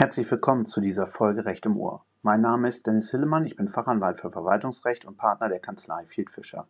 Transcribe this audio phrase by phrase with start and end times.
[0.00, 2.06] Herzlich willkommen zu dieser Folge Recht im Ohr.
[2.22, 6.30] Mein Name ist Dennis Hillemann, ich bin Fachanwalt für Verwaltungsrecht und Partner der Kanzlei Field
[6.30, 6.66] Fischer.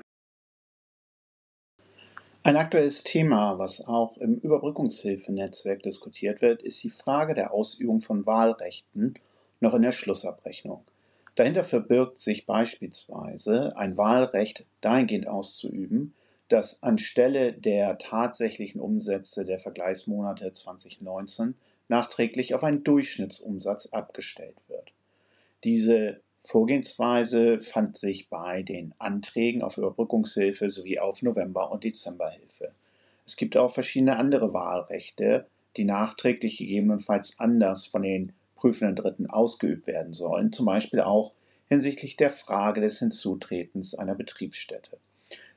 [2.44, 8.26] ein aktuelles Thema, was auch im Überbrückungshilfenetzwerk diskutiert wird, ist die Frage der Ausübung von
[8.26, 9.16] Wahlrechten
[9.60, 10.86] noch in der Schlussabrechnung.
[11.38, 16.16] Dahinter verbirgt sich beispielsweise ein Wahlrecht dahingehend auszuüben,
[16.48, 21.54] dass anstelle der tatsächlichen Umsätze der Vergleichsmonate 2019
[21.90, 24.94] nachträglich auf einen Durchschnittsumsatz abgestellt wird.
[25.64, 32.72] Diese Vorgehensweise fand sich bei den Anträgen auf Überbrückungshilfe sowie auf November- und Dezemberhilfe.
[33.28, 39.88] Es gibt auch verschiedene andere Wahlrechte, die nachträglich gegebenenfalls anders von den prüfenden Dritten ausgeübt
[39.88, 41.34] werden sollen, zum Beispiel auch
[41.68, 44.98] hinsichtlich der Frage des Hinzutretens einer Betriebsstätte.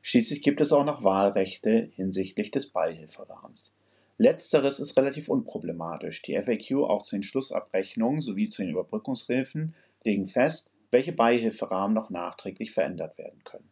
[0.03, 3.73] Schließlich gibt es auch noch Wahlrechte hinsichtlich des Beihilferahmens.
[4.19, 6.23] Letzteres ist relativ unproblematisch.
[6.23, 12.11] Die FAQ auch zu den Schlussabrechnungen sowie zu den Überbrückungshilfen legen fest, welche Beihilferahmen noch
[12.11, 13.69] nachträglich verändert werden können.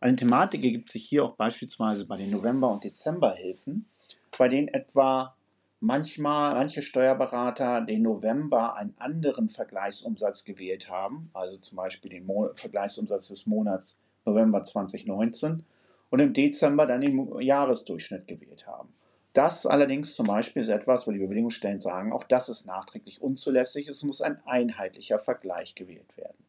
[0.00, 3.86] Eine Thematik ergibt sich hier auch beispielsweise bei den November- und Dezemberhilfen,
[4.36, 5.34] bei denen etwa
[5.80, 12.50] manchmal manche Steuerberater den November einen anderen Vergleichsumsatz gewählt haben, also zum Beispiel den Mo
[12.54, 15.62] Vergleichsumsatz des Monats November 2019
[16.10, 18.88] und im Dezember dann den Jahresdurchschnitt gewählt haben.
[19.36, 23.86] Das allerdings zum Beispiel ist etwas, wo die Bewilligungsstellen sagen, auch das ist nachträglich unzulässig,
[23.86, 26.42] es muss ein einheitlicher Vergleich gewählt werden.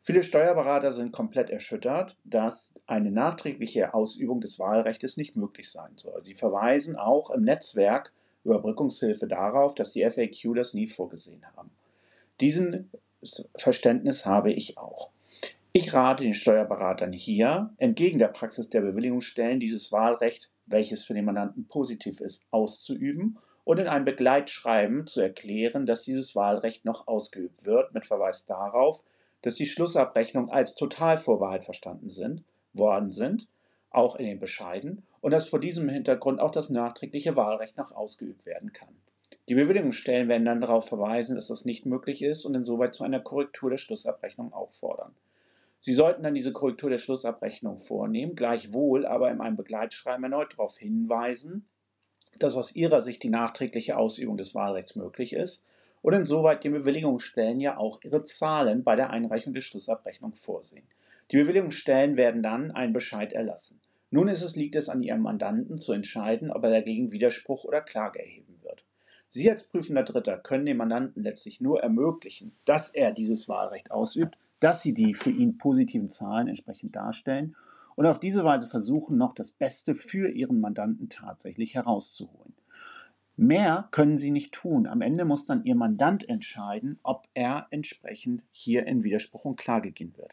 [0.00, 6.18] Viele Steuerberater sind komplett erschüttert, dass eine nachträgliche Ausübung des Wahlrechts nicht möglich sein soll.
[6.22, 8.10] Sie verweisen auch im Netzwerk
[8.42, 11.70] Überbrückungshilfe darauf, dass die FAQ das nie vorgesehen haben.
[12.40, 12.90] Diesen
[13.54, 15.10] Verständnis habe ich auch.
[15.72, 21.24] Ich rate den Steuerberatern hier, entgegen der Praxis der Bewilligungsstellen, dieses Wahlrecht welches für den
[21.24, 27.66] Mandanten positiv ist, auszuüben und in einem Begleitschreiben zu erklären, dass dieses Wahlrecht noch ausgeübt
[27.66, 29.02] wird, mit Verweis darauf,
[29.42, 32.42] dass die Schlussabrechnungen als Totalvorbehalt verstanden sind,
[32.72, 33.46] worden sind,
[33.90, 38.46] auch in den Bescheiden, und dass vor diesem Hintergrund auch das nachträgliche Wahlrecht noch ausgeübt
[38.46, 38.94] werden kann.
[39.48, 43.20] Die Bewilligungsstellen werden dann darauf verweisen, dass das nicht möglich ist und insoweit zu einer
[43.20, 45.14] Korrektur der Schlussabrechnung auffordern.
[45.80, 50.76] Sie sollten dann diese Korrektur der Schlussabrechnung vornehmen, gleichwohl aber in einem Begleitschreiben erneut darauf
[50.76, 51.68] hinweisen,
[52.38, 55.64] dass aus Ihrer Sicht die nachträgliche Ausübung des Wahlrechts möglich ist
[56.02, 60.86] und insoweit die Bewilligungsstellen ja auch ihre Zahlen bei der Einreichung der Schlussabrechnung vorsehen.
[61.30, 63.80] Die Bewilligungsstellen werden dann einen Bescheid erlassen.
[64.10, 67.82] Nun ist es, liegt es an Ihrem Mandanten zu entscheiden, ob er dagegen Widerspruch oder
[67.82, 68.84] Klage erheben wird.
[69.28, 74.38] Sie als prüfender Dritter können dem Mandanten letztlich nur ermöglichen, dass er dieses Wahlrecht ausübt,
[74.60, 77.56] dass sie die für ihn positiven Zahlen entsprechend darstellen
[77.96, 82.54] und auf diese Weise versuchen, noch das Beste für ihren Mandanten tatsächlich herauszuholen.
[83.36, 84.86] Mehr können sie nicht tun.
[84.86, 89.92] Am Ende muss dann ihr Mandant entscheiden, ob er entsprechend hier in Widerspruch und Klage
[89.92, 90.32] gehen wird.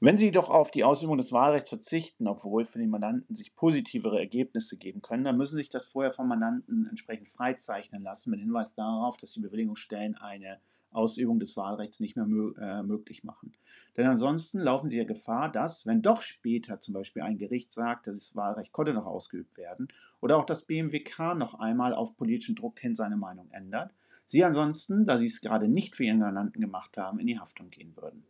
[0.00, 4.18] Wenn Sie jedoch auf die Ausübung des Wahlrechts verzichten, obwohl für den Mandanten sich positivere
[4.18, 8.40] Ergebnisse geben können, dann müssen Sie sich das vorher vom Mandanten entsprechend freizeichnen lassen, mit
[8.40, 10.58] Hinweis darauf, dass die Bewilligungsstellen eine
[10.94, 13.52] Ausübung des Wahlrechts nicht mehr äh, möglich machen.
[13.96, 18.06] Denn ansonsten laufen Sie ja Gefahr, dass, wenn doch später zum Beispiel ein Gericht sagt,
[18.06, 19.88] das Wahlrecht konnte noch ausgeübt werden,
[20.20, 23.92] oder auch das BMWK noch einmal auf politischen Druck hin seine Meinung ändert,
[24.26, 27.70] Sie ansonsten, da Sie es gerade nicht für Ihren Mandanten gemacht haben, in die Haftung
[27.70, 28.24] gehen würden.